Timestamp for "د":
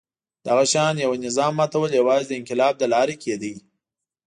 2.27-2.33